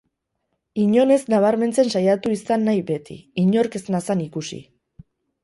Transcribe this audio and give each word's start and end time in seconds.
Inon 0.83 1.13
ez 1.15 1.19
nabarmentzen 1.33 1.91
saiatu 1.99 2.33
izan 2.37 2.65
nahi 2.69 2.81
beti, 2.89 3.19
inork 3.45 3.79
ez 3.83 3.85
nazan 3.99 4.27
ikusi. 4.27 4.61